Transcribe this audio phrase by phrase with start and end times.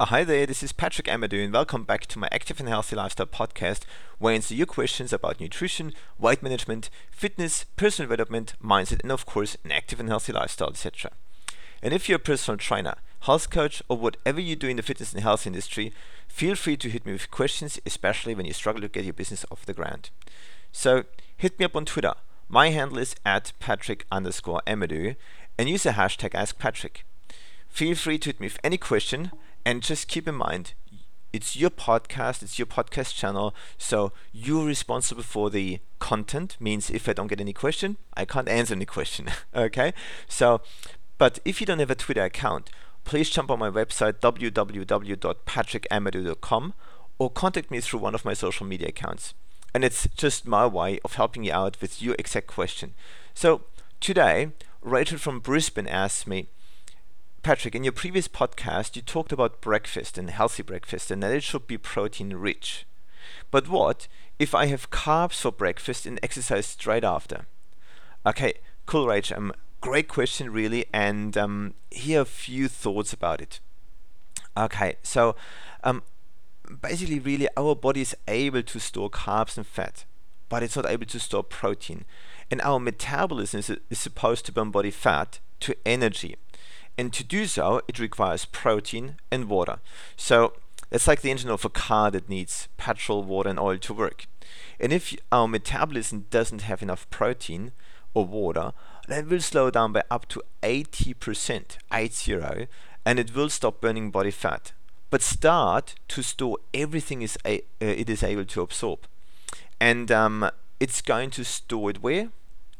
[0.00, 2.96] Uh, hi there, this is Patrick Amadou, and welcome back to my Active and Healthy
[2.96, 3.82] Lifestyle podcast,
[4.18, 9.26] where I answer your questions about nutrition, weight management, fitness, personal development, mindset, and of
[9.26, 11.10] course, an active and healthy lifestyle, etc.
[11.82, 12.94] And if you're a personal trainer,
[13.24, 15.92] health coach, or whatever you do in the fitness and health industry,
[16.28, 19.44] feel free to hit me with questions, especially when you struggle to get your business
[19.50, 20.08] off the ground.
[20.72, 21.04] So
[21.36, 22.14] hit me up on Twitter.
[22.48, 25.16] My handle is at Patrick underscore Amadou,
[25.58, 27.02] and use the hashtag AskPatrick.
[27.68, 29.30] Feel free to hit me with any question
[29.64, 30.72] and just keep in mind,
[31.32, 36.56] it's your podcast, it's your podcast channel, so you're responsible for the content.
[36.58, 39.28] Means if I don't get any question, I can't answer any question.
[39.54, 39.94] okay?
[40.28, 40.60] So,
[41.18, 42.70] but if you don't have a Twitter account,
[43.04, 46.74] please jump on my website www.patrickamadou.com
[47.18, 49.34] or contact me through one of my social media accounts.
[49.72, 52.94] And it's just my way of helping you out with your exact question.
[53.34, 53.60] So
[54.00, 54.48] today,
[54.82, 56.48] Rachel from Brisbane asked me,
[57.42, 61.42] Patrick, in your previous podcast, you talked about breakfast and healthy breakfast and that it
[61.42, 62.84] should be protein rich.
[63.50, 67.46] But what if I have carbs for breakfast and exercise straight after?
[68.26, 69.34] Okay, cool, Rach.
[69.34, 73.60] Um, great question, really, and um, here are a few thoughts about it.
[74.54, 75.34] Okay, so
[75.82, 76.02] um,
[76.82, 80.04] basically, really, our body is able to store carbs and fat,
[80.50, 82.04] but it's not able to store protein.
[82.50, 86.36] And our metabolism is, is supposed to burn body fat to energy
[87.00, 89.78] and to do so it requires protein and water.
[90.18, 90.52] So
[90.90, 94.26] it's like the engine of a car that needs petrol, water and oil to work.
[94.78, 97.72] And if our metabolism doesn't have enough protein
[98.12, 98.72] or water,
[99.08, 102.66] then it will slow down by up to 80%, 80,
[103.06, 104.72] and it will stop burning body fat,
[105.08, 109.00] but start to store everything is uh, it is able to absorb.
[109.80, 112.28] And um, it's going to store it where?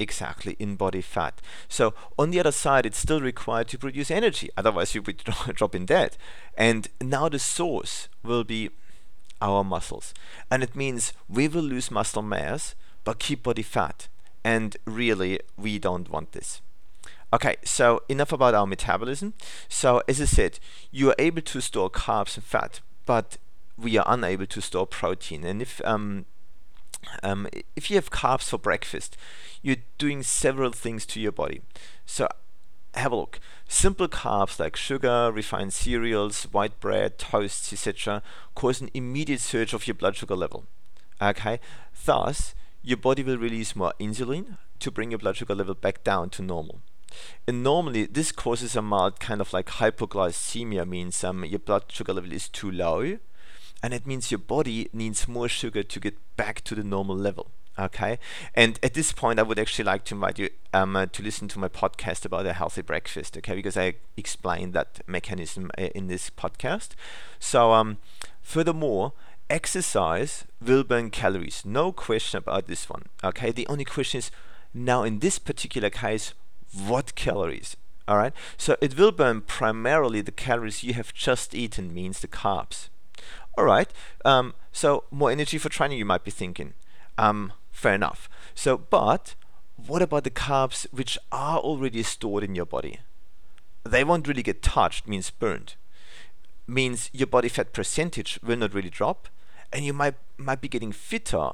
[0.00, 1.40] Exactly in body fat.
[1.68, 4.48] So on the other side, it's still required to produce energy.
[4.56, 5.18] Otherwise, you would
[5.54, 6.16] drop in dead.
[6.56, 8.70] And now the source will be
[9.40, 10.12] our muscles.
[10.50, 14.08] And it means we will lose muscle mass, but keep body fat.
[14.42, 16.62] And really, we don't want this.
[17.32, 19.34] Okay, so enough about our metabolism.
[19.68, 20.58] So as I said,
[20.90, 23.36] you are able to store carbs and fat, but
[23.78, 25.44] we are unable to store protein.
[25.44, 26.24] And if um,
[27.22, 29.16] um, if you have carbs for breakfast,
[29.62, 31.62] you're doing several things to your body.
[32.06, 32.28] So
[32.94, 33.40] have a look.
[33.68, 38.22] Simple carbs like sugar, refined cereals, white bread, toasts, etc.,
[38.54, 40.66] cause an immediate surge of your blood sugar level.
[41.22, 41.60] Okay,
[42.04, 46.30] thus your body will release more insulin to bring your blood sugar level back down
[46.30, 46.80] to normal.
[47.46, 52.12] And normally this causes a mild kind of like hypoglycemia, means um, your blood sugar
[52.12, 53.18] level is too low
[53.82, 57.50] and it means your body needs more sugar to get back to the normal level
[57.78, 58.18] okay?
[58.54, 61.48] And at this point i would actually like to invite you um, uh, to listen
[61.48, 63.54] to my podcast about a healthy breakfast okay?
[63.54, 66.90] Because i explained that mechanism uh, in this podcast.
[67.38, 67.98] So um,
[68.42, 69.12] furthermore
[69.48, 71.62] exercise will burn calories.
[71.64, 73.50] No question about this one okay?
[73.50, 74.30] The only question is
[74.72, 76.34] now in this particular case
[76.86, 77.76] what calories
[78.06, 78.32] all right?
[78.56, 82.88] So it will burn primarily the calories you have just eaten means the carbs
[83.56, 83.90] all right.
[84.24, 86.74] Um, so more energy for training, you might be thinking.
[87.18, 88.28] Um, fair enough.
[88.54, 89.34] So, but
[89.76, 93.00] what about the carbs which are already stored in your body?
[93.84, 95.74] They won't really get touched, means burned.
[96.66, 99.28] Means your body fat percentage will not really drop,
[99.72, 101.50] and you might might be getting fitter,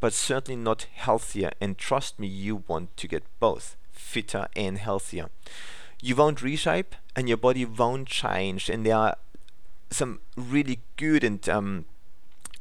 [0.00, 1.50] but certainly not healthier.
[1.60, 5.28] And trust me, you want to get both fitter and healthier.
[6.00, 8.70] You won't reshape, and your body won't change.
[8.70, 9.16] And there are
[9.90, 11.84] some really good and um,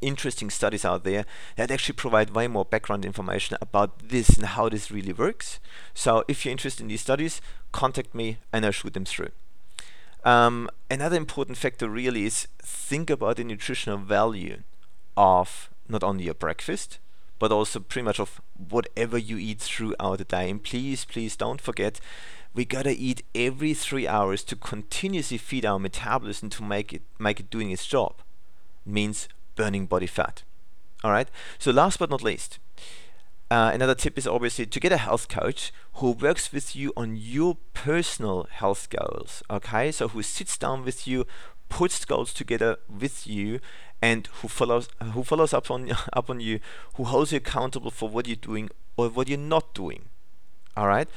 [0.02, 4.70] interesting studies out there that actually provide way more background information about this and how
[4.70, 5.60] this really works.
[5.94, 9.30] So if you're interested in these studies, contact me and I'll shoot them through.
[10.24, 14.64] Um, another important factor really is think about the nutritional value
[15.16, 17.00] of not only your breakfast,
[17.40, 20.50] but also pretty much of whatever you eat throughout the day.
[20.50, 22.00] And please, please don't forget
[22.58, 27.40] we gotta eat every three hours to continuously feed our metabolism to make it make
[27.40, 28.16] it doing its job.
[28.84, 30.42] It means burning body fat.
[31.04, 31.30] All right.
[31.60, 32.58] So last but not least,
[33.52, 37.16] uh, another tip is obviously to get a health coach who works with you on
[37.16, 39.44] your personal health goals.
[39.52, 41.28] Okay, so who sits down with you,
[41.70, 43.60] puts goals together with you,
[44.02, 46.60] and who follows who follows up on up on you,
[46.96, 50.06] who holds you accountable for what you're doing or what you're not doing.
[50.76, 51.08] All right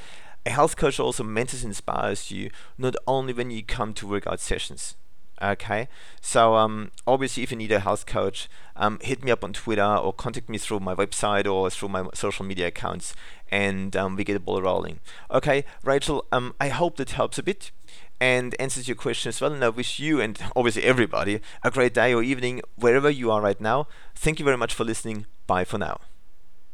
[0.45, 4.39] a health coach also mentors and inspires you not only when you come to workout
[4.39, 4.95] sessions
[5.41, 5.87] okay
[6.21, 9.83] so um, obviously if you need a health coach um, hit me up on twitter
[9.83, 13.13] or contact me through my website or through my social media accounts
[13.49, 14.99] and um, we get the ball rolling
[15.31, 17.71] okay rachel um, i hope that helps a bit
[18.21, 19.51] and answers your questions well.
[19.51, 23.41] And I wish you and obviously everybody a great day or evening wherever you are
[23.41, 23.87] right now.
[24.15, 25.25] Thank you very much for listening.
[25.47, 25.99] Bye for now.